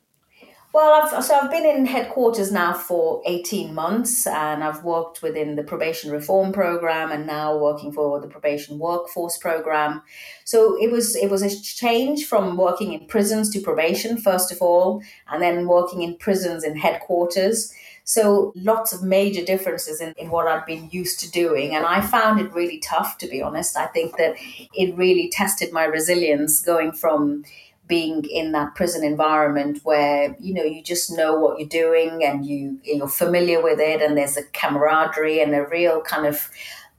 [0.75, 5.57] Well, I've, so I've been in headquarters now for 18 months and I've worked within
[5.57, 10.03] the probation reform program and now working for the probation workforce program.
[10.45, 14.61] So it was it was a change from working in prisons to probation first of
[14.61, 17.73] all and then working in prisons in headquarters.
[18.09, 21.75] So lots of major differences in, in what I'd been used to doing.
[21.75, 23.77] And I found it really tough, to be honest.
[23.77, 24.35] I think that
[24.73, 27.45] it really tested my resilience going from
[27.87, 32.45] being in that prison environment where you know you just know what you're doing and
[32.45, 36.51] you you're familiar with it and there's a camaraderie and a real kind of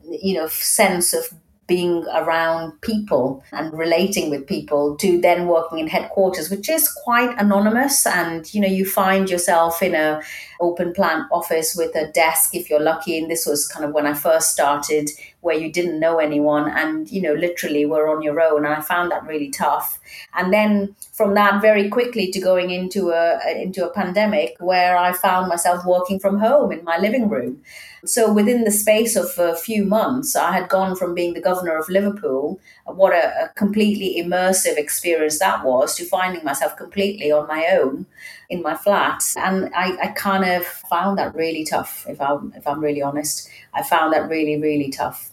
[0.10, 1.32] you know sense of
[1.70, 7.34] being around people and relating with people to then working in headquarters which is quite
[7.39, 8.05] anonymous.
[8.05, 10.22] And you know you find yourself in a
[10.59, 13.17] open plan office with a desk if you're lucky.
[13.17, 15.09] And this was kind of when i first started
[15.42, 18.66] where you didn't know anyone and you know literally were on your own.
[18.66, 20.00] And i found that really tough.
[20.34, 25.12] And then from that very quickly to going into a into a pandemic where i
[25.14, 27.62] found myself working from home in my living room.
[28.06, 31.78] So within the space of a few months, I had gone from being the governor
[31.78, 32.60] of Liverpool,
[32.96, 38.06] what a, a, completely immersive experience that was, to finding myself completely on my own
[38.50, 39.24] in my flat.
[39.38, 43.50] And I, I kind of found that really tough, if I'm, if I'm really honest.
[43.74, 45.32] I found that really, really tough.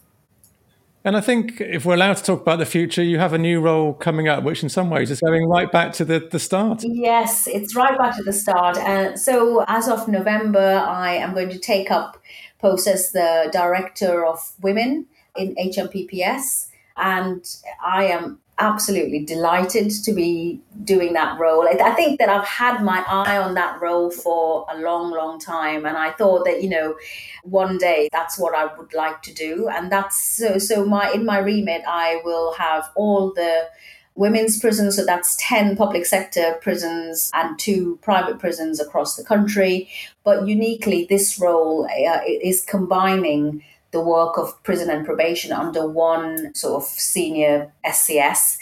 [1.07, 3.61] And I think if we're allowed to talk about the future, you have a new
[3.61, 6.83] role coming up, which in some ways is going right back to the, the start.
[6.83, 8.77] Yes, it's right back to the start.
[8.79, 12.21] And so as of November, I am going to take up
[12.59, 16.66] post as the director of women in HMPPS.
[16.97, 17.45] And
[17.85, 21.69] I am absolutely delighted to be doing that role.
[21.69, 25.85] I think that I've had my eye on that role for a long, long time.
[25.85, 26.97] And I thought that, you know,
[27.43, 29.69] one day that's what I would like to do.
[29.69, 33.69] And that's so, so my, in my remit, I will have all the
[34.15, 39.89] women's prisons, so that's 10 public sector prisons and two private prisons across the country.
[40.25, 43.63] But uniquely, this role uh, is combining
[43.93, 48.59] the work of prison and probation under one sort of senior SCS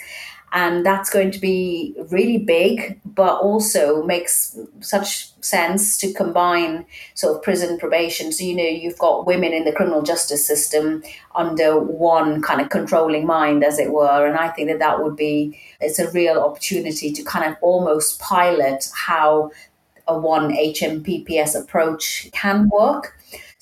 [0.55, 7.35] and that's going to be really big but also makes such sense to combine sort
[7.35, 8.31] of prison probation.
[8.31, 11.03] So you know you've got women in the criminal justice system
[11.35, 14.25] under one kind of controlling mind as it were.
[14.25, 18.19] And i think that that would be it's a real opportunity to kind of almost
[18.19, 19.51] pilot how
[20.07, 23.14] a one hmpps approach can work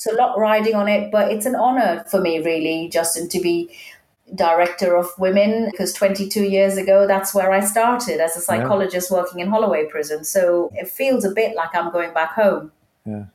[0.03, 3.39] so a lot riding on it but it's an honor for me really justin to
[3.39, 3.69] be
[4.35, 9.17] director of women because 22 years ago that's where I started as a psychologist yeah.
[9.17, 10.23] working in Holloway prison.
[10.23, 12.71] So it feels a bit like I'm going back home.
[13.05, 13.25] Yeah.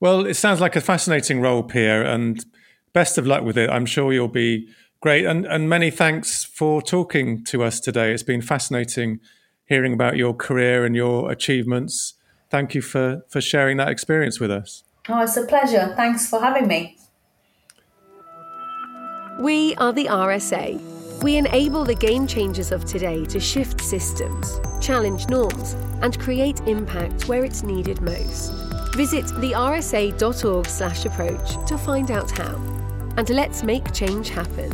[0.00, 2.44] Well it sounds like a fascinating role Pia and
[2.92, 3.70] best of luck with it.
[3.70, 4.68] I'm sure you'll be
[5.00, 5.24] great.
[5.24, 8.12] And and many thanks for talking to us today.
[8.12, 9.20] It's been fascinating
[9.66, 12.14] hearing about your career and your achievements.
[12.50, 16.40] Thank you for for sharing that experience with us oh it's a pleasure thanks for
[16.40, 16.96] having me
[19.40, 21.22] we are the RSA.
[21.22, 27.26] We enable the game changers of today to shift systems, challenge norms, and create impact
[27.26, 28.52] where it's needed most.
[28.94, 32.56] Visit thersa.org/approach to find out how.
[33.16, 34.70] And let's make change happen.